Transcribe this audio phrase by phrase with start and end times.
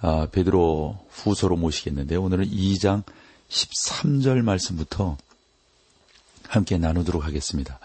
[0.00, 3.02] 아, 베드로 후서로 모시겠는데 오늘은 2장
[3.48, 5.16] 13절 말씀부터
[6.46, 7.78] 함께 나누도록 하겠습니다.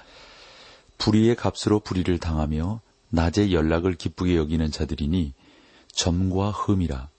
[0.98, 5.34] 불의의 값으로 불의를 당하며 낮에 연락을 기쁘게 여기는 자들이니
[5.92, 7.10] 점과 흠이라.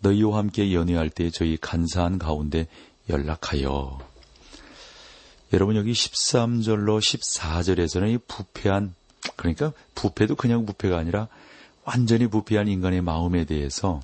[0.00, 2.66] 너희와 함께 연애할 때 저희 간사한 가운데
[3.08, 3.98] 연락하여.
[5.52, 8.94] 여러분 여기 13절로 14절에서는 이 부패한
[9.36, 11.28] 그러니까 부패도 그냥 부패가 아니라
[11.84, 14.00] 완전히 부패한 인간의 마음에 대해서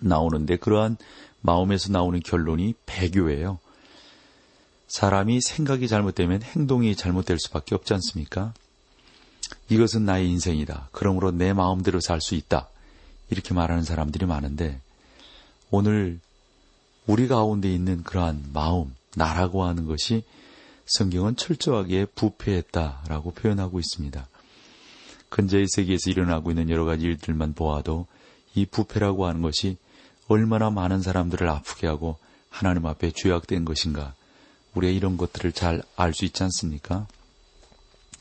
[0.00, 0.96] 나오는데 그러한
[1.40, 3.58] 마음에서 나오는 결론이 배교예요.
[4.88, 8.52] 사람이 생각이 잘못되면 행동이 잘못될 수밖에 없지 않습니까?
[9.68, 10.88] 이것은 나의 인생이다.
[10.92, 12.68] 그러므로 내 마음대로 살 수 있다.
[13.30, 14.80] 이렇게 말하는 사람들이 많은데
[15.70, 16.18] 오늘
[17.06, 20.24] 우리 가운데 있는 그러한 마음, 나라고 하는 것이
[20.86, 24.26] 성경은 철저하게 부패했다라고 표현하고 있습니다.
[25.28, 28.06] 근저의 세계에서 일어나고 있는 여러 가지 일들만 보아도
[28.54, 29.76] 이 부패라고 하는 것이
[30.30, 32.16] 얼마나 많은 사람들을 아프게 하고
[32.50, 34.14] 하나님 앞에 죄악된 것인가.
[34.74, 37.08] 우리가 이런 것들을 잘 알 수 있지 않습니까?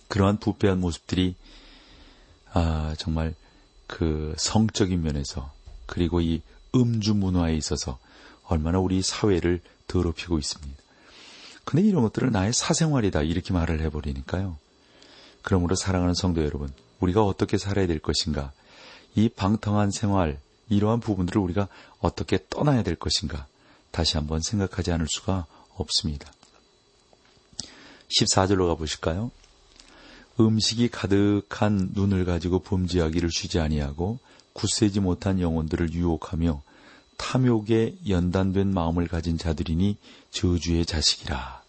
[0.08, 1.36] 그러한 부패한 모습들이
[2.52, 3.36] 아, 정말
[3.86, 5.54] 그 성적인 면에서
[5.86, 6.42] 그리고 이
[6.74, 8.00] 음주 문화에 있어서
[8.46, 10.82] 얼마나 우리 사회를 더럽히고 있습니다.
[11.64, 14.58] 근데 이런 것들을 나의 사생활이다 이렇게 말을 해버리니까요.
[15.44, 18.52] 그러므로 사랑하는 성도 여러분, 우리가 어떻게 살아야 될 것인가?
[19.14, 21.68] 이 방탕한 생활, 이러한 부분들을 우리가
[22.00, 23.48] 어떻게 떠나야 될 것인가
[23.92, 26.32] 다시 한번 생각하지 않을 수가 없습니다.
[28.10, 29.32] 14절로 가보실까요?
[30.40, 34.20] 음식이 가득한 눈을 가지고 범죄하기를 쉬지 아니하고
[34.54, 36.62] 굳세지 못한 영혼들을 유혹하며
[37.18, 39.98] 탐욕에 연단된 마음을 가진 자들이니
[40.32, 41.62] 저주의 자식이라.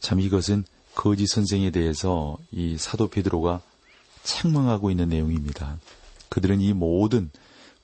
[0.00, 0.64] 참 이것은
[0.94, 3.62] 거짓 선생에 대해서 이 사도 베드로가
[4.22, 5.78] 책망하고 있는 내용입니다.
[6.36, 7.30] 그들은 이 모든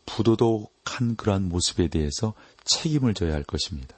[0.04, 3.96] 부도덕한 그러한 모습에 대해서 책임을 져야 할 것입니다.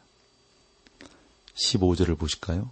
[1.56, 2.70] 15절을 보실까요?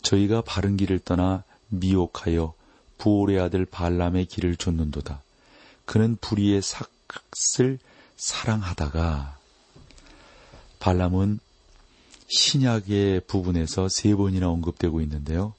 [0.00, 2.54] 저희가 바른 길을 떠나 미혹하여
[2.96, 5.20] 부올의 아들 발람의 길을 줬는도다.
[5.84, 7.78] 그는 불의의 삭을
[8.16, 9.38] 사랑하다가
[10.78, 11.40] 발람은
[12.28, 15.52] 신약의 부분에서 세 번이나 언급되고 있는데요.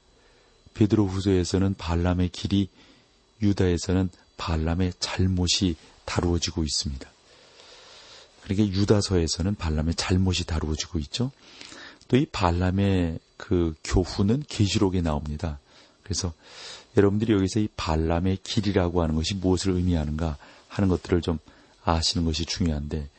[0.73, 2.69] 베드로 후서에서는 발람의 길이
[3.43, 5.75] 유다에서는 발람의 잘못이
[6.05, 7.09] 다루어지고 있습니다.
[8.43, 11.31] 그러니까 유다서에서는 발람의 잘못이 다루어지고 있죠.
[12.07, 15.59] 또 이 발람의 그 교훈은 계시록에 나옵니다.
[16.03, 16.33] 그래서
[16.97, 21.39] 여러분들이 여기서 이 발람의 길이라고 하는 것이 무엇을 의미하는가 하는 것들을 좀
[21.83, 23.09] 아시는 것이 중요한데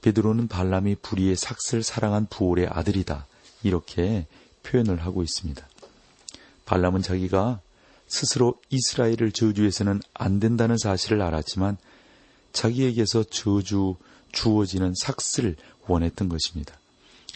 [0.00, 3.26] 베드로는 발람이 불의의 삭슬 사랑한 부올의 아들이다
[3.62, 4.26] 이렇게
[4.62, 5.66] 표현을 하고 있습니다.
[6.64, 7.60] 발람은 자기가
[8.12, 11.78] 스스로 이스라엘을 저주해서는 안 된다는 사실을 알았지만
[12.52, 13.96] 자기에게서 저주
[14.32, 15.56] 주어지는 삭스를
[15.86, 16.74] 원했던 것입니다.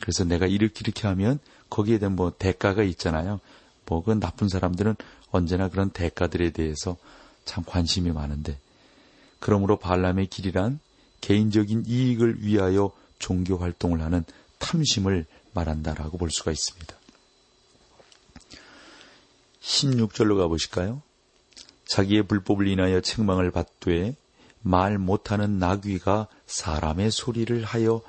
[0.03, 1.39] 그래서 내가 이렇게 이렇게 하면
[1.71, 3.41] 거기에 대한 뭐 대가가 있잖아요.
[3.87, 4.97] 뭐 그 나쁜 사람들은
[5.31, 6.99] 언제나 그런 대가들에 대해서
[7.47, 8.59] 참 관심이 많은데
[9.41, 10.79] 그러므로 발람의 길이란
[11.23, 14.25] 개인적인 이익을 위하여 종교 활동을 하는
[14.59, 16.96] 탐심을 말한다라고 볼 수가 있습니다.
[19.67, 21.03] 16절로 가보실까요?
[21.87, 24.15] 자기의 불법을 인하여 책망을 받되
[24.63, 28.01] 말 못하는 나귀가 사람의 소리를 하여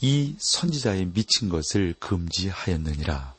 [0.00, 3.34] 이 선지자의 미친 것을 금지하였느니라.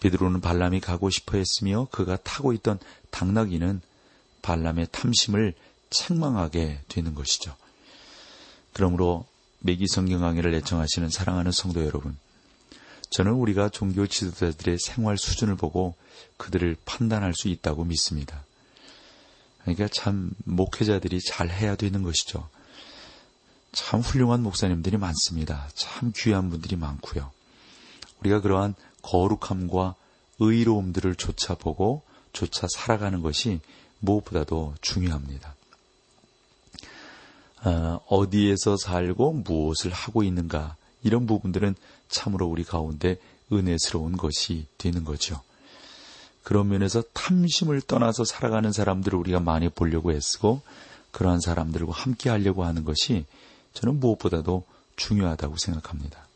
[0.00, 2.78] 베드로는 발람이 가고 싶어 했으며 그가 타고 있던
[3.10, 3.80] 당나귀는
[4.42, 5.54] 발람의 탐심을
[5.88, 7.56] 책망하게 되는 것이죠.
[8.74, 9.24] 그러므로
[9.60, 12.18] 매기 성경 강의를 애청하시는 사랑하는 성도 여러분,
[13.14, 15.94] 저는 우리가 종교 지도자들의 생활 수준을 보고
[16.36, 18.44] 그들을 판단할 수 있다고 믿습니다.
[19.62, 22.48] 그러니까 참 목회자들이 잘 해야 되는 것이죠.
[23.70, 25.68] 참 훌륭한 목사님들이 많습니다.
[25.74, 27.30] 참 귀한 분들이 많고요.
[28.18, 29.94] 우리가 그러한 거룩함과
[30.40, 32.02] 의로움들을 쫓아보고
[32.32, 33.60] 쫓아 살아가는 것이
[34.00, 35.54] 무엇보다도 중요합니다.
[37.62, 40.74] 어, 디에서 살고 무엇을 하고 있는가
[41.04, 41.76] 이런 부분들은
[42.08, 43.18] 참으로 우리 가운데
[43.52, 45.42] 은혜스러운 것이 되는 거죠.
[46.42, 50.62] 그런 면에서 탐심을 떠나서 살아가는 사람들을 우리가 많이 보려고 애쓰고
[51.10, 53.24] 그러한 사람들과 함께 하려고 하는 것이
[53.72, 54.64] 저는 무엇보다도
[54.96, 56.26] 중요하다고 생각합니다.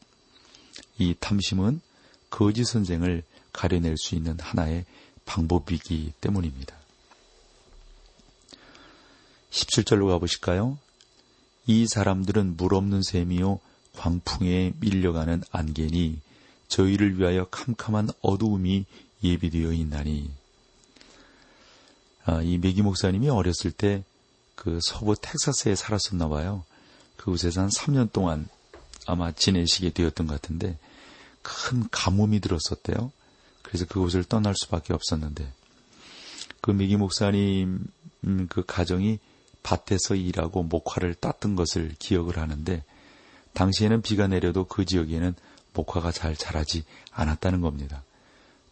[0.98, 1.80] 이 탐심은
[2.30, 3.22] 거짓 선생을
[3.52, 4.84] 가려낼 수 있는 하나의
[5.24, 6.74] 방법이기 때문입니다.
[9.50, 10.78] 17절로 가보실까요?
[11.66, 13.60] 이 사람들은 물 없는 샘이요
[13.96, 16.20] 광풍에 밀려가는 안개니
[16.69, 18.85] 저희를 위하여 캄캄한 어두움이
[19.23, 20.31] 예비되어 있나니
[22.25, 24.05] 아, 이 메기 목사님이 어렸을 때
[24.58, 26.64] 그 서부 텍사스에 살았었나 봐요.
[27.17, 28.49] 그곳에서 한 3년 동안
[29.06, 30.76] 아마 지내시게 되었던 것 같은데
[31.43, 33.12] 큰 가뭄이 들었었대요.
[33.62, 35.52] 그래서 그곳을 떠날 수밖에 없었는데
[36.61, 37.87] 그 메기 목사님
[38.49, 39.20] 그 가정이
[39.62, 42.85] 밭에서 일하고 목화를 땄던 것을 기억을 하는데
[43.54, 45.34] 당시에는 비가 내려도 그 지역에는
[45.74, 48.02] 목화가 잘 자라지 않았다는 겁니다.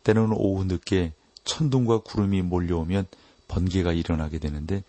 [0.05, 1.13] 때로는 오후 늦게
[1.45, 3.07] 천둥과 구름이 몰려오면
[3.49, 4.83] 번개가 일어나게 되는데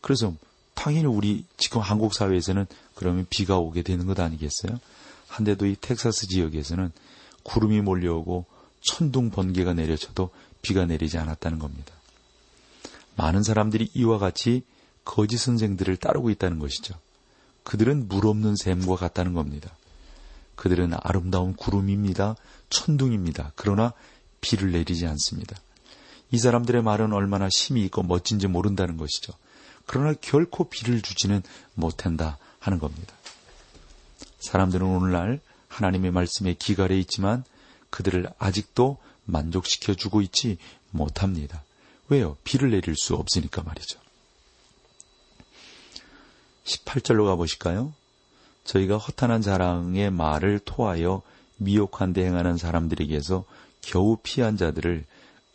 [0.00, 0.34] 그래서
[0.74, 4.78] 당연히 우리 지금 한국 사회에서는 그러면 비가 오게 되는 것 아니겠어요?
[5.28, 6.90] 한데도 이 텍사스 지역에서는
[7.42, 8.46] 구름이 몰려오고
[8.80, 10.30] 천둥 번개가 내려쳐도
[10.62, 11.94] 비가 내리지 않았다는 겁니다.
[13.16, 14.62] 많은 사람들이 이와 같이
[15.04, 16.94] 거짓 선생들을 따르고 있다는 것이죠.
[17.64, 19.70] 그들은 물 없는 샘과 같다는 겁니다.
[20.56, 22.36] 그들은 아름다운 구름입니다.
[22.68, 23.52] 천둥입니다.
[23.54, 23.92] 그러나
[24.40, 25.56] 비를 내리지 않습니다.
[26.30, 29.32] 이 사람들의 말은 얼마나 힘이 있고 멋진지 모른다는 것이죠.
[29.86, 31.42] 그러나 결코 비를 주지는
[31.74, 33.14] 못한다 하는 겁니다.
[34.38, 37.44] 사람들은 오늘날 하나님의 말씀에 기갈해 있지만
[37.90, 40.58] 그들을 아직도 만족시켜 주고 있지
[40.90, 41.62] 못합니다.
[42.08, 42.36] 왜요?
[42.44, 43.98] 비를 내릴 수 없으니까 말이죠.
[46.70, 47.92] 18절로 가보실까요?
[48.64, 51.22] 저희가 허탄한 자랑의 말을 토하여
[51.56, 53.44] 미혹한 데 행하는 사람들에게서
[53.80, 55.04] 겨우 피한 자들을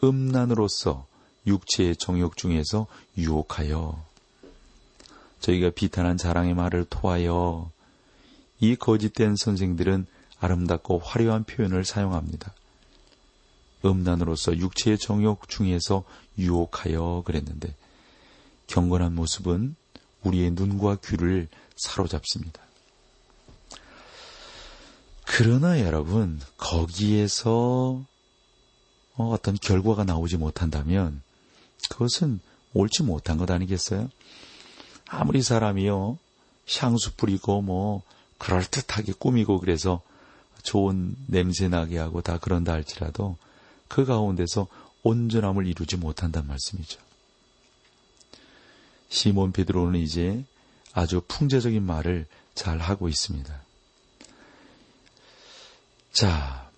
[0.03, 1.07] 음란으로서
[1.47, 4.03] 육체의 정욕 중에서 유혹하여
[5.39, 7.71] 저희가 비탄한 자랑의 말을 토하여
[8.59, 10.07] 이 거짓된 선생들은
[10.39, 12.53] 아름답고 화려한 표현을 사용합니다.
[13.85, 16.03] 음란으로서 육체의 정욕 중에서
[16.38, 17.75] 유혹하여 그랬는데
[18.67, 19.75] 경건한 모습은
[20.25, 22.62] 우리의 눈과 귀를 사로잡습니다.
[25.25, 28.04] 그러나 여러분, 거기에서
[29.18, 31.22] 어, 어떤 결과가 나오지 못한다면
[31.89, 32.39] 그것은
[32.74, 34.10] 옳지 못한 것 아니겠어요?
[35.07, 36.18] 아무리 사람이요,
[36.80, 38.01] 향수 뿌리고 뭐,
[38.38, 40.01] 그럴듯하게 꾸미고 그래서
[40.63, 43.38] 좋은 냄새 나게 하고 다 그런다 할지라도
[43.88, 44.68] 그 가운데서
[45.04, 47.00] 온전함을 이루지 못한다는 말씀이죠.
[49.09, 50.43] 시몬 베드로는 이제
[50.93, 53.61] 아주 풍자적인 말을 잘 하고 있습니다.
[56.11, 56.69] 자,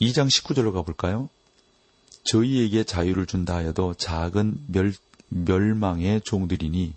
[0.00, 1.28] 2장 19절로 가볼까요?
[2.24, 4.94] 저희에게 자유를 준다 하여도 작은 멸,
[5.28, 6.94] 멸망의 종들이니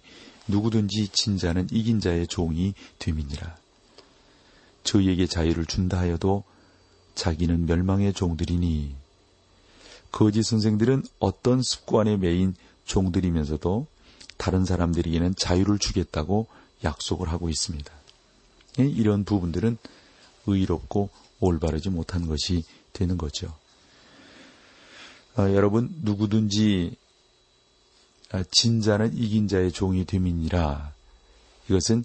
[0.48, 3.58] 누구든지 진자는 이긴 자의 종이 됨이니라.
[4.84, 6.44] 저희에게 자유를 준다 하여도
[7.16, 8.96] 자기는 멸망의 종들이니
[10.12, 12.56] 거짓 선생들은 어떤 습관에 매인
[12.86, 13.88] 종들이면서도
[14.38, 16.48] 다른 사람들에게는 자유를 주겠다고
[16.84, 17.92] 약속을 하고 있습니다.
[18.80, 19.78] 예, 이런 부분들은
[20.48, 21.10] 의롭고
[21.40, 23.56] 올바르지 못한 것이 되는 거죠.
[25.36, 26.96] 아, 여러분 누구든지
[28.32, 30.94] 아, 진자는 이긴 자의 종이 됨이니라.
[31.70, 32.04] 이것은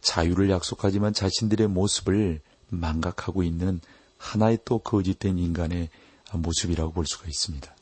[0.00, 3.80] 자유를 약속하지만 자신들의 모습을 망각하고 있는
[4.18, 5.88] 하나의 또 거짓된 인간의
[6.32, 7.74] 모습이라고 볼 수가 있습니다.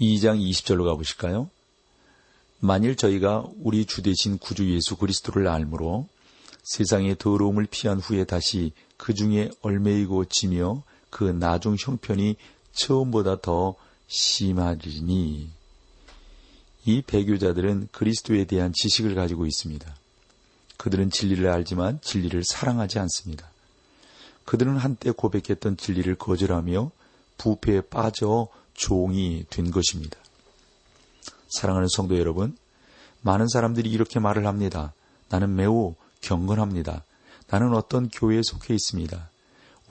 [0.00, 1.50] 2장 20절로 가보실까요?
[2.60, 6.06] 만일 저희가 우리 주 대신 구주 예수 그리스도를 알므로
[6.62, 12.36] 세상의 더러움을 피한 후에 다시 그 중에 얼매이고 지며 그 나중 형편이
[12.72, 13.76] 처음보다 더
[14.08, 15.48] 심하리니
[16.84, 19.96] 이 배교자들은 그리스도에 대한 지식을 가지고 있습니다.
[20.76, 23.50] 그들은 진리를 알지만 진리를 사랑하지 않습니다.
[24.44, 26.90] 그들은 한때 고백했던 진리를 거절하며
[27.38, 30.19] 부패에 빠져 종이 된 것입니다.
[31.50, 32.56] 사랑하는 성도 여러분,
[33.22, 34.92] 많은 사람들이 이렇게 말을 합니다.
[35.28, 37.04] 나는 매우 경건합니다.
[37.48, 39.30] 나는 어떤 교회에 속해 있습니다.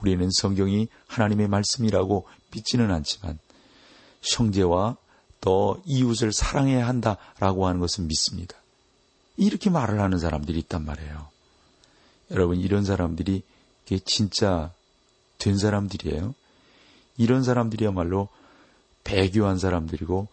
[0.00, 3.38] 우리는 성경이 하나님의 말씀이라고 믿지는 않지만
[4.22, 4.96] 형제와
[5.40, 8.56] 또 이웃을 사랑해야 한다라고 하는 것은 믿습니다.
[9.36, 11.28] 이렇게 말을 하는 사람들이 있단 말이에요.
[12.30, 13.42] 여러분 이런 사람들이
[14.04, 14.72] 진짜
[15.38, 16.34] 된 사람들이에요.
[17.16, 18.28] 이런 사람들이야말로
[19.04, 20.28] 배교한 사람들이고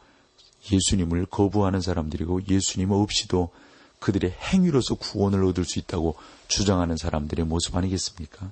[0.71, 3.49] 예수님을 거부하는 사람들이고 예수님 없이도
[3.99, 6.15] 그들의 행위로서 구원을 얻을 수 있다고
[6.47, 8.51] 주장하는 사람들의 모습 아니겠습니까?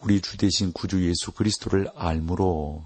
[0.00, 2.84] 우리 주 대신 구주 예수 그리스도를 알므로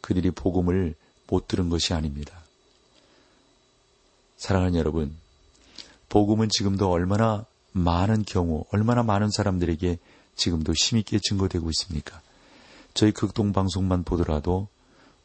[0.00, 0.94] 그들이 복음을
[1.26, 2.42] 못 들은 것이 아닙니다.
[4.38, 5.14] 사랑하는 여러분,
[6.08, 9.98] 복음은 지금도 얼마나 많은 경우, 얼마나 많은 사람들에게
[10.36, 12.22] 지금도 힘있게 증거되고 있습니까?
[12.94, 14.68] 저희 극동방송만 보더라도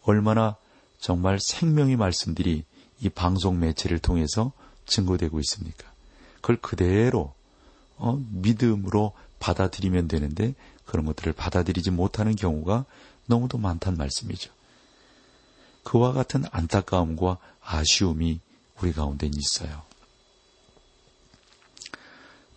[0.04, 0.58] 얼마나
[1.04, 2.64] 정말 생명의 말씀들이
[3.02, 4.54] 이 방송 매체를 통해서
[4.86, 5.92] 증거되고 있습니까?
[6.36, 7.34] 그걸 그대로
[7.98, 10.56] 어, 믿음으로 받아들이면 되는데
[10.86, 12.86] 그런 것들을 받아들이지 못하는 경우가
[13.26, 14.50] 너무도 많다는 말씀이죠.
[15.84, 18.40] 그와 같은 안타까움과 아쉬움이
[18.82, 19.82] 우리 가운데 있어요.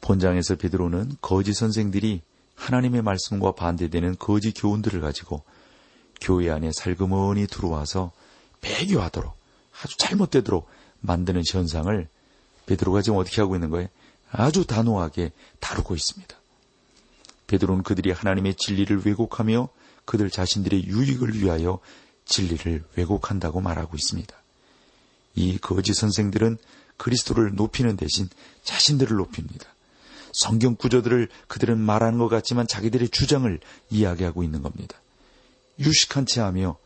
[0.03, 2.23] 본장에서 베드로는 거짓 선생들이
[2.55, 5.43] 하나님의 말씀과 반대되는 거짓 교훈들을 가지고
[6.21, 8.13] 교회 안에 살그머니 들어와서
[8.61, 9.35] 배교하도록
[9.83, 10.69] 아주 잘못되도록
[11.01, 12.09] 만드는 현상을
[12.67, 13.89] 베드로가 지금 어떻게 하고 있는 거예요?
[14.31, 16.37] 아주 단호하게 다루고 있습니다.
[17.47, 19.69] 베드로는 그들이 하나님의 진리를 왜곡하며
[20.05, 21.79] 그들 자신들의 유익을 위하여
[22.25, 24.35] 진리를 왜곡한다고 말하고 있습니다.
[25.37, 26.59] 이 거짓 선생들은
[26.97, 28.29] 그리스도를 높이는 대신
[28.65, 29.67] 자신들을 높입니다.
[30.33, 33.61] 성경 구조들을 그들은 말하는 것 같지만 자기들의 주장을
[33.91, 35.01] 이야기하고 있는 겁니다.
[35.79, 36.77] 유식한 채 하며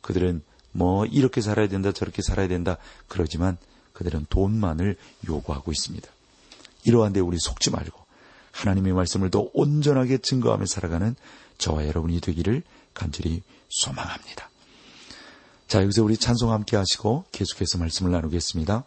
[0.00, 0.42] 그들은
[0.74, 3.56] 뭐 이렇게 살아야 된다 저렇게 살아야 된다 그러지만
[3.92, 4.96] 그들은 돈만을
[5.28, 6.06] 요구하고 있습니다.
[6.84, 8.04] 이러한데 우리 속지 말고
[8.50, 11.14] 하나님의 말씀을 더 온전하게 증거하며 살아가는
[11.58, 12.62] 저와 여러분이 되기를
[12.92, 14.50] 간절히 소망합니다.
[15.68, 18.84] 자, 여기서 우리 찬송 함께 하시고 계속해서 말씀을 나누겠습니다.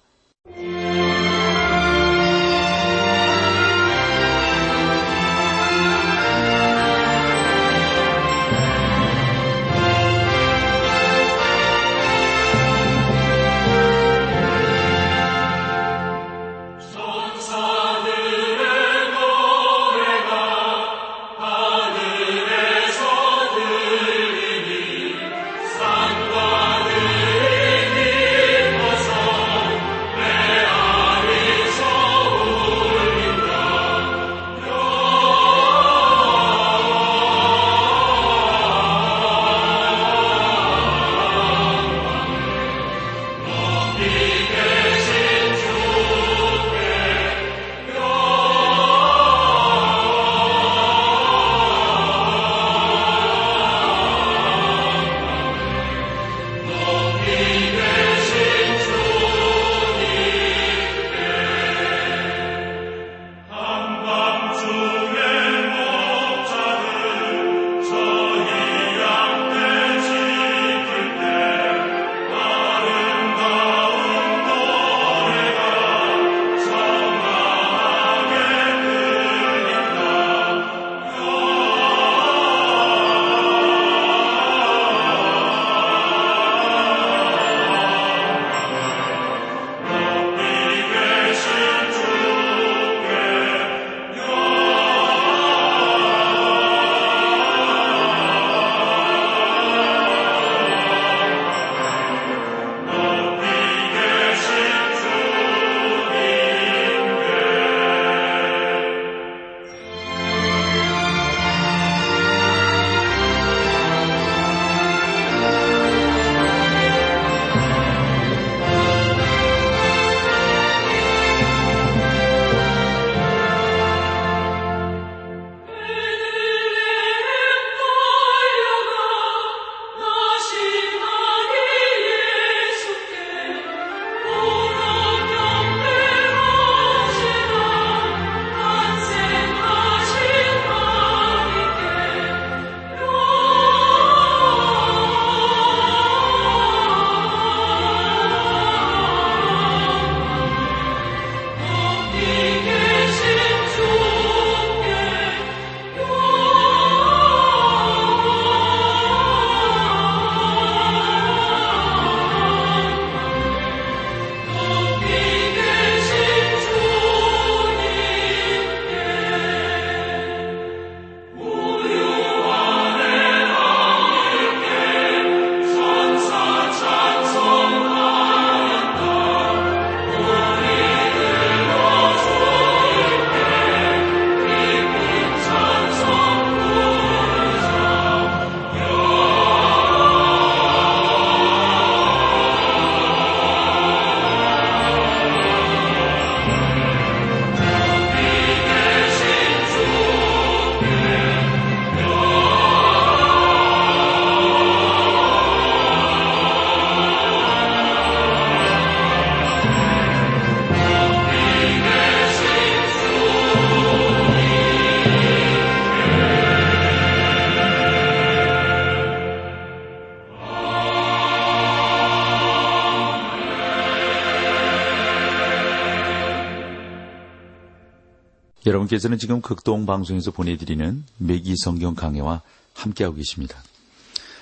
[228.88, 232.41] 여러분께서는 지금 극동 방송에서 보내드리는 매기 성경 강해와
[232.74, 233.62] 함께하고 계십니다.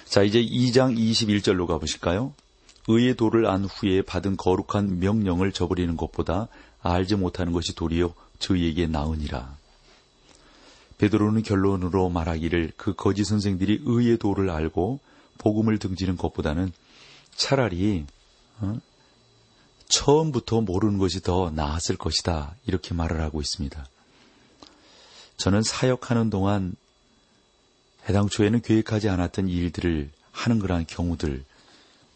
[0.05, 2.33] 자, 이제 2장 21절로 가보실까요?
[2.87, 6.47] 의의 도를 안 후에 받은 거룩한 명령을 저버리는 것보다
[6.81, 9.57] 알지 못하는 것이 도리요 저희에게 나으니라.
[10.97, 14.99] 베드로는 결론으로 말하기를 그 거짓 선생들이 의의 도를 알고
[15.39, 16.71] 복음을 등지는 것보다는
[17.35, 18.05] 차라리
[18.59, 18.77] 어?
[19.89, 23.85] 처음부터 모르는 것이 더 나았을 것이다 이렇게 말을 하고 있습니다.
[25.37, 26.75] 저는 사역하는 동안
[28.07, 31.43] 해당 초에는 계획하지 않았던 일들을 하는 그러한 경우들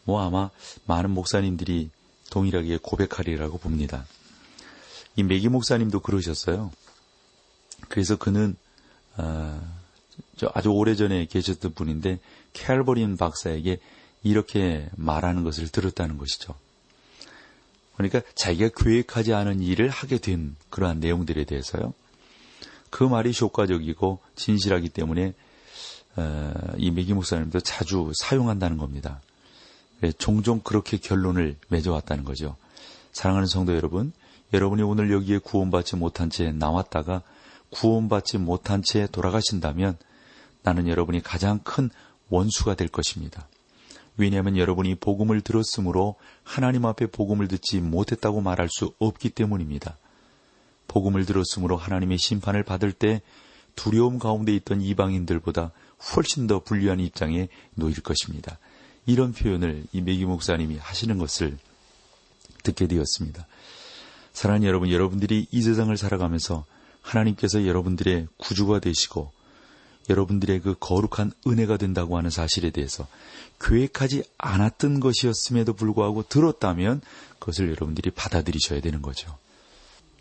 [0.04, 0.50] 뭐 아마
[0.86, 1.90] 많은 목사님들이
[2.30, 4.06] 동일하게 고백하리라고 봅니다.
[5.16, 6.70] 이 메기 목사님도 그러셨어요.
[7.88, 8.56] 그래서 그는
[9.16, 9.60] 어,
[10.54, 12.20] 아주 오래전에 계셨던 분인데
[12.52, 13.78] 캘버린 박사에게
[14.22, 16.54] 이렇게 말하는 것을 들었다는 것이죠.
[17.96, 21.92] 그러니까 자기가 계획하지 않은 일을 하게 된 그러한 내용들에 대해서요.
[22.90, 25.32] 그 말이 효과적이고 진실하기 때문에
[26.16, 29.20] 어, 이 메기 목사님도 자주 사용한다는 겁니다.
[30.18, 32.56] 종종 그렇게 결론을 맺어왔다는 거죠.
[33.12, 34.12] 사랑하는 성도 여러분,
[34.52, 37.22] 여러분이 오늘 여기에 구원받지 못한 채 나왔다가
[37.70, 39.96] 구원받지 못한 채 돌아가신다면
[40.62, 41.90] 나는 여러분이 가장 큰
[42.28, 43.46] 원수가 될 것입니다.
[44.16, 49.96] 왜냐하면 여러분이 복음을 들었으므로 하나님 앞에 복음을 듣지 못했다고 말할 수 없기 때문입니다.
[50.90, 53.22] 복음을 들었으므로 하나님의 심판을 받을 때
[53.76, 55.70] 두려움 가운데 있던 이방인들보다
[56.16, 58.58] 훨씬 더 불리한 입장에 놓일 것입니다.
[59.06, 61.58] 이런 표현을 이 메기 목사님이 하시는 것을
[62.64, 63.46] 듣게 되었습니다.
[64.32, 66.64] 사랑하는 여러분, 여러분들이 이 세상을 살아가면서
[67.02, 69.32] 하나님께서 여러분들의 구주가 되시고
[70.08, 73.06] 여러분들의 그 거룩한 은혜가 된다고 하는 사실에 대해서
[73.60, 77.00] 계획하지 않았던 것이었음에도 불구하고 들었다면
[77.38, 79.38] 그것을 여러분들이 받아들이셔야 되는 거죠.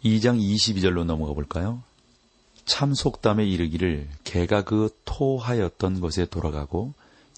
[0.03, 1.83] 2장 22절로 넘어가 볼까요?
[2.65, 6.93] 참 속담에 이르기를 개가 그 토하였던 것에 돌아가고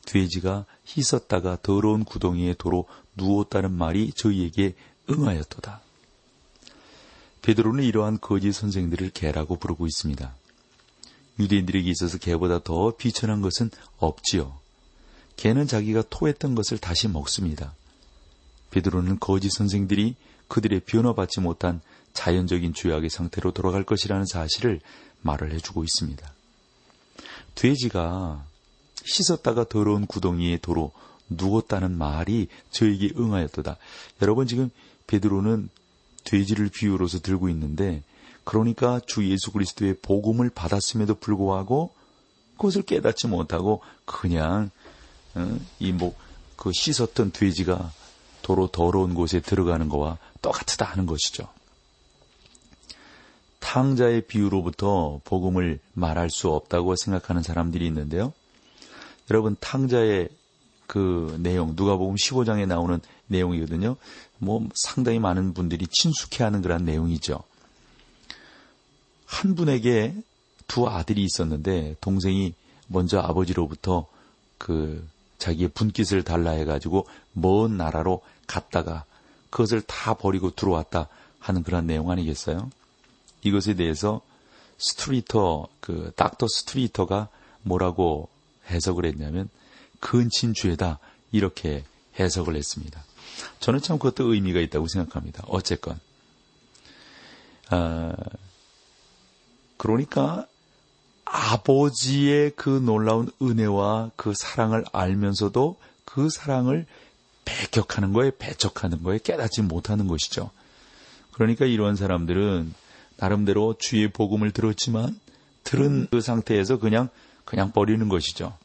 [0.06, 4.76] 돼지가 희었다가 더러운 구덩이에 도로 누웠다는 말이 저희에게
[5.10, 5.82] 응하였도다.
[7.42, 10.36] 베드로는 이러한 거짓 선생들을 개라고 부르고 있습니다.
[11.40, 14.60] 유대인들에게 있어서 개보다 더 비천한 것은 없지요.
[15.38, 17.74] 개는 자기가 토했던 것을 다시 먹습니다.
[18.70, 20.16] 베드로는 거짓 선생들이
[20.48, 21.82] 그들의 변화받지 못한
[22.14, 24.82] 자연적인 죄악의 상태로 돌아갈 것이라는 사실을
[25.22, 26.34] 말을 해주고 있습니다.
[27.56, 28.46] 돼지가
[29.04, 30.92] 씻었다가 더러운 구덩이에 도로
[31.30, 33.78] 누웠다는 말이 저에게 응하였도다.
[34.22, 34.70] 여러분 지금
[35.08, 35.70] 베드로는
[36.24, 38.04] 돼지를 비유로서 들고 있는데
[38.44, 41.94] 그러니까 주 예수 그리스도의 복음을 받았음에도 불구하고
[42.58, 44.70] 그것을 깨닫지 못하고 그냥
[45.36, 46.16] 어, 이뭐
[46.56, 47.92] 그 씻었던 돼지가
[48.42, 51.48] 도로 더러운 곳에 들어가는 거와 똑같다 하는 것이죠.
[53.62, 58.34] 탕자의 비유로부터 복음을 말할 수 없다고 생각하는 사람들이 있는데요.
[59.30, 60.28] 여러분 탕자의
[60.88, 63.96] 그 내용 누가복음 15장에 나오는 내용이거든요.
[64.40, 67.42] 뭐 상당히 많은 분들이 친숙해하는 그런 내용이죠.
[69.26, 70.14] 한 분에게
[70.68, 72.54] 두 아들이 있었는데 동생이
[72.88, 74.06] 먼저 아버지로부터
[74.58, 79.06] 그 자기의 분깃을 달라 해가지고 먼 나라로 갔다가
[79.50, 81.08] 그것을 다 버리고 들어왔다
[81.40, 82.70] 하는 그런 내용 아니겠어요?
[83.44, 84.22] 이것에 대해서
[84.78, 87.30] 스트리터 그 닥터 스트리터가
[87.64, 88.30] 뭐라고
[88.70, 89.50] 해석을 했냐면
[90.00, 91.00] 근친주의다
[91.32, 91.84] 이렇게
[92.20, 93.04] 해석을 했습니다.
[93.60, 95.44] 저는 참 그것도 의미가 있다고 생각합니다.
[95.48, 96.00] 어쨌건
[97.70, 98.14] 아,
[99.78, 100.48] 그러니까
[101.26, 106.86] 아버지의 그 놀라운 은혜와 그 사랑을 알면서도 그 사랑을
[107.46, 110.52] 배격하는 거에 배척하는 거에 깨닫지 못하는 것이죠.
[111.32, 112.74] 그러니까 이러한 사람들은
[113.22, 115.18] 나름대로 주의 복음을 들었지만
[115.64, 117.10] 들은 그 상태에서 그냥
[117.46, 118.58] 그냥 버리는 것이죠.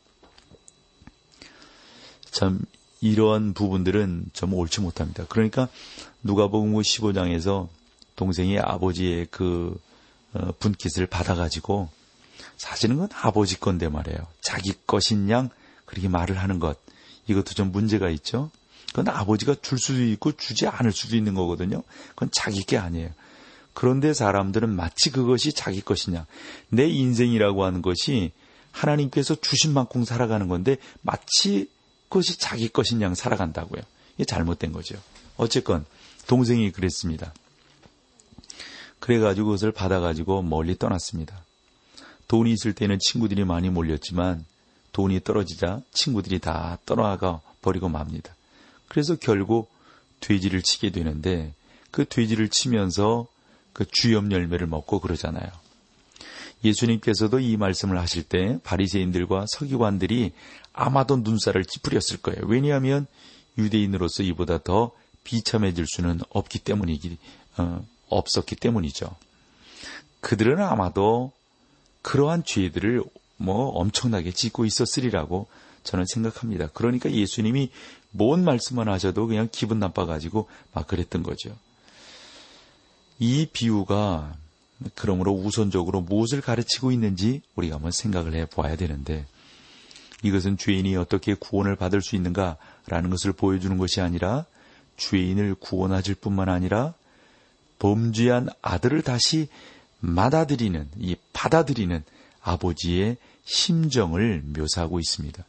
[2.31, 2.61] 참
[3.03, 5.27] 이러한 부분들은 좀 옳지 못합니다.
[5.29, 5.69] 그러니까
[6.23, 7.69] 누가복음 15장에서
[8.17, 9.79] 동생이 아버지의 그
[10.33, 11.91] 어, 분깃을 받아가지고
[12.57, 14.27] 사실은 그건 아버지 건데 말이에요.
[14.41, 15.51] 자기 것인 양
[15.85, 16.79] 그렇게 말을 하는 것
[17.27, 18.51] 이것도 좀 문제가 있죠.
[18.89, 21.83] 그건 아버지가 줄 수도 있고 주지 않을 수도 있는 거거든요.
[22.11, 23.11] 그건 자기 게 아니에요.
[23.77, 26.25] 그런데 사람들은 마치 그것이 자기 것이냐.
[26.71, 28.33] 내 인생이라고 하는 것이
[28.71, 31.69] 하나님께서 주신 만큼 살아가는 건데 마치
[32.09, 32.71] 그것이 자기
[33.03, 33.83] 양 살아간다고요.
[34.15, 34.97] 이게 잘못된 거죠.
[35.37, 35.85] 어쨌건
[36.27, 37.35] 동생이 그랬습니다.
[38.99, 41.45] 그래가지고 그것을 받아가지고 멀리 떠났습니다.
[42.29, 44.47] 돈이 있을 때는 친구들이 많이 몰렸지만
[44.93, 48.35] 돈이 떨어지자 친구들이 다 떠나가 버리고 맙니다.
[48.89, 49.71] 그래서 결국
[50.21, 51.53] 돼지를 치게 되는데
[51.91, 53.27] 그 돼지를 치면서
[53.77, 55.47] 그 주염 열매를 먹고 그러잖아요.
[56.65, 60.33] 예수님께서도 이 말씀을 하실 때 바리새인들과 서기관들이
[60.73, 62.41] 아마도 눈살을 찌푸렸을 거예요.
[62.47, 63.07] 왜냐하면
[63.59, 64.93] 유대인으로서 이보다 더
[65.25, 67.19] 비참해질 수는 없기 때문이기
[67.59, 69.15] 어, 없었기 때문이죠.
[70.21, 71.33] 그들은 아마도
[72.01, 73.05] 그러한 죄들을
[73.37, 75.49] 뭐 엄청나게 짓고 있었으리라고
[75.85, 76.69] 저는 생각합니다.
[76.73, 77.71] 그러니까 예수님이
[78.11, 81.55] 뭔 말씀만 하셔도 그냥 기분 나빠가지고 막 그랬던 거죠.
[83.19, 84.37] 이 비유가
[84.95, 89.27] 그러므로 우선적으로 무엇을 가르치고 있는지 우리가 한번 생각을 해 보아야 되는데
[90.23, 94.45] 이것은 죄인이 어떻게 구원을 받을 수 있는가라는 것을 보여주는 것이 아니라
[94.97, 96.95] 죄인을 구원하실 뿐만 아니라
[97.79, 99.49] 범죄한 아들을 다시
[100.01, 102.03] 받아들이는 이 받아들이는
[102.43, 105.45] 아버지의 심정을 묘사하고 있습니다.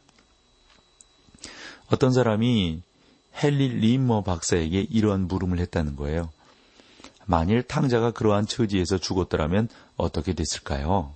[1.90, 2.82] 어떤 사람이
[3.42, 6.30] 헨리 리머 박사에게 이러한 물음을 했다는 거예요.
[7.30, 11.12] 만일 탕자가 그러한 처지에서 죽었더라면 어떻게 됐을까요?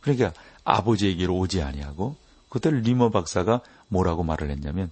[0.00, 0.32] 그러니까
[0.64, 2.16] 아버지에게로 오지 아니하고
[2.48, 4.90] 그때 리머 박사가 뭐라고 말을 했냐면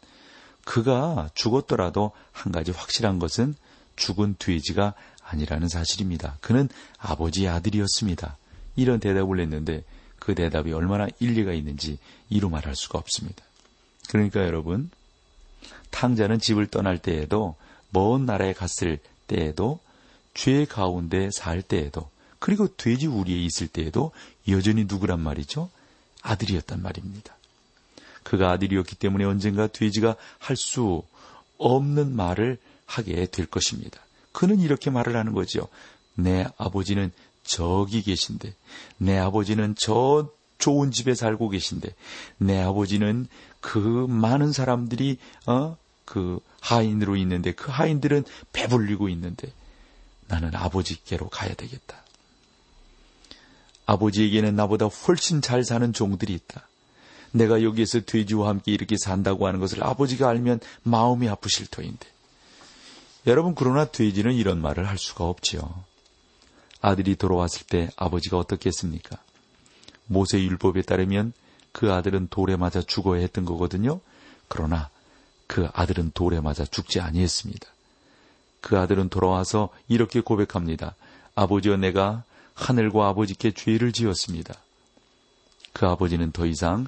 [0.66, 3.54] 그가 죽었더라도 한 가지 확실한 것은
[3.96, 6.36] 죽은 돼지가 아니라는 사실입니다.
[6.42, 8.36] 그는 아버지의 아들이었습니다.
[8.76, 9.84] 이런 대답을 했는데
[10.18, 13.42] 그 대답이 얼마나 일리가 있는지 이루 말할 수가 없습니다.
[14.10, 14.90] 그러니까 여러분,
[15.90, 17.56] 탕자는 집을 떠날 때에도
[17.88, 19.80] 먼 나라에 갔을 때에도
[20.34, 24.12] 죄 가운데 살 때에도 그리고 돼지 우리에 있을 때에도
[24.48, 25.70] 여전히 누구란 말이죠?
[26.22, 27.36] 아들이었단 말입니다.
[28.22, 31.02] 그가 아들이었기 때문에 언젠가 돼지가 할 수
[31.60, 34.00] 없는 말을 하게 될 것입니다.
[34.32, 35.68] 그는 이렇게 말을 하는 거죠.
[36.14, 37.12] 내 아버지는
[37.44, 38.54] 저기 계신데,
[38.98, 41.94] 내 아버지는 저 좋은 집에 살고 계신데,
[42.38, 43.28] 내 아버지는
[43.60, 49.52] 그 많은 사람들이, 어, 그 하인으로 있는데, 그 하인들은 배불리고 있는데,
[50.30, 52.02] 나는 아버지께로 가야 되겠다.
[53.86, 56.68] 아버지에게는 나보다 훨씬 잘 사는 종들이 있다.
[57.32, 62.06] 내가 여기에서 돼지와 함께 이렇게 산다고 하는 것을 아버지가 알면 마음이 아프실 터인데.
[63.26, 65.84] 여러분, 그러나 돼지는 이런 말을 할 수가 없지요.
[66.80, 69.18] 아들이 돌아왔을 때 아버지가 어떻게 했습니까?
[70.06, 71.32] 모세 율법에 따르면
[71.72, 74.00] 그 아들은 돌에 맞아 죽어야 했던 거거든요.
[74.48, 74.88] 그러나
[75.46, 77.66] 그 아들은 돌에 맞아 죽지 아니했습니다.
[78.60, 80.94] 그 아들은 돌아와서 이렇게 고백합니다.
[81.34, 84.54] 아버지와 내가 하늘과 아버지께 죄를 지었습니다.
[85.72, 86.86] 그 아버지는 더 이상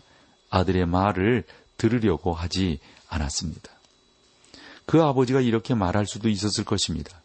[0.51, 1.45] 아들의 말을
[1.79, 3.71] 들으려고 하지 않았습니다.
[4.87, 7.21] 그 아버지가 이렇게 말할 수도 있었을 것입니다.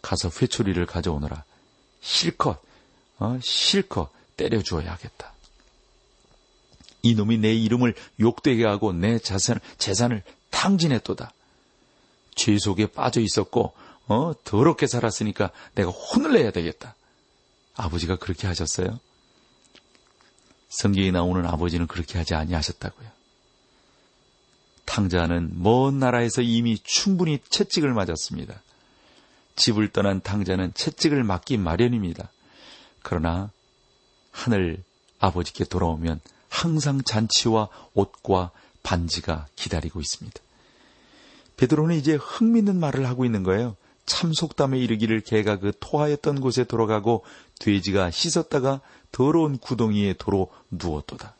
[0.00, 1.44] 가서 회초리를 가져오너라.
[2.00, 2.62] 실컷,
[3.18, 5.32] 어, 실컷 때려주어야겠다.
[7.02, 11.32] 이놈이 내 이름을 욕되게 하고 내 자산, 재산을 탕진했도다.
[12.38, 13.74] 죄 속에 빠져 있었고,
[14.06, 16.94] 어, 더럽게 살았으니까 내가 혼을 내야 되겠다.
[17.74, 18.98] 아버지가 그렇게 하셨어요?
[20.70, 23.08] 성경에 나오는 아버지는 그렇게 하지 아니하셨다고요.
[24.84, 28.62] 탕자는 먼 나라에서 이미 충분히 채찍을 맞았습니다.
[29.56, 32.30] 집을 떠난 탕자는 채찍을 맞기 마련입니다.
[33.02, 33.50] 그러나
[34.30, 34.82] 하늘
[35.18, 40.40] 아버지께 돌아오면 항상 잔치와 옷과 반지가 기다리고 있습니다.
[41.58, 43.76] 베드로는 이제 흥미있는 말을 하고 있는 거예요.
[44.06, 47.24] 참속담에 이르기를 개가 그 토하였던 곳에 돌아가고
[47.58, 48.80] 돼지가 씻었다가
[49.12, 51.34] 더러운 구덩이에 도로 누웠도다.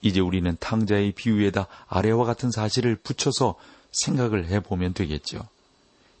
[0.00, 3.54] 이제 우리는 탕자의 비유에다 아래와 같은 사실을 붙여서
[3.92, 5.46] 생각을 해보면 되겠죠.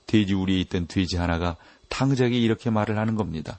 [0.06, 1.56] 돼지 우리에 있던 돼지 하나가
[1.88, 3.58] 탕자에게 이렇게 말을 하는 겁니다.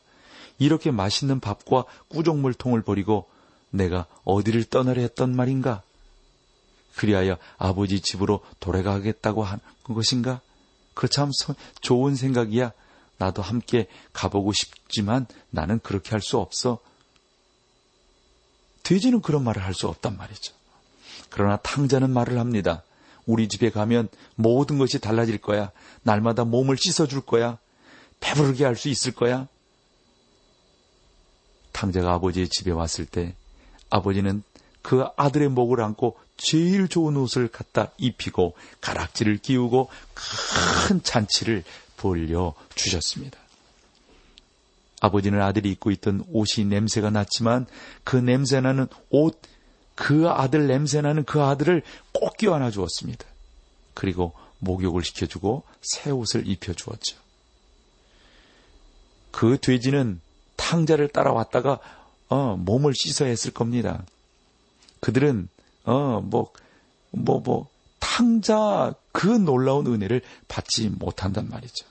[0.60, 3.28] 이렇게 맛있는 밥과 꾸종물통을 버리고
[3.70, 5.82] 내가 어디를 떠나려 했던 말인가?
[6.98, 10.42] 그리하여 아버지 집으로 돌아가겠다고 한 것인가?
[10.94, 11.32] 그참
[11.82, 12.72] 좋은 생각이야.
[13.20, 16.80] 나도 함께 가보고 싶지만 나는 그렇게 할 수 없어.
[18.84, 20.54] 돼지는 그런 말을 할 수 없단 말이죠.
[21.30, 22.84] 그러나 탕자는 말을 합니다.
[23.26, 25.72] 우리 집에 가면 모든 것이 달라질 거야.
[26.04, 27.58] 날마다 몸을 씻어줄 거야.
[28.20, 29.48] 배부르게 할 수 있을 거야.
[31.74, 33.36] 탕자가 아버지의 집에 왔을 때
[33.90, 34.42] 아버지는
[34.82, 41.64] 그 아들의 목을 안고 제일 좋은 옷을 갖다 입히고 가락지를 끼우고 큰 잔치를
[41.98, 43.40] 벌려 주셨습니다.
[45.02, 47.66] 아버지는 아들이 입고 있던 옷이 냄새가 났지만
[48.04, 49.40] 그 냄새 나는 옷,
[49.96, 53.26] 그 아들 냄새 나는 그 아들을 꼭 껴안아 주었습니다.
[53.94, 57.18] 그리고 목욕을 시켜주고 새 옷을 입혀 주었죠.
[59.32, 60.20] 그 돼지는
[60.56, 61.80] 탕자를 따라왔다가
[62.30, 64.04] 어, 몸을 씻어야 했을 겁니다.
[65.00, 65.48] 그들은
[65.88, 66.52] 어, 뭐,
[67.12, 67.68] 뭐, 뭐,
[68.00, 71.86] 탕자 그 놀라운 은혜를 받지 못한단 말이죠.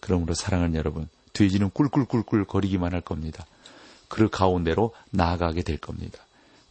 [0.00, 3.44] 그러므로 사랑하는 여러분, 돼지는 꿀꿀꿀꿀 거리기만 할 겁니다.
[4.08, 6.18] 그 가운데로 나아가게 될 겁니다.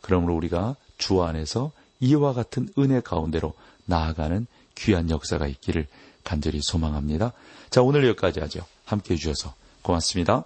[0.01, 3.53] 그러므로 우리가 주 안에서 이와 같은 은혜 가운데로
[3.85, 5.87] 나아가는 귀한 역사가 있기를
[6.23, 7.33] 간절히 소망합니다.
[7.69, 8.65] 자, 오늘 여기까지 하죠.
[8.85, 10.45] 함께 해주셔서 고맙습니다.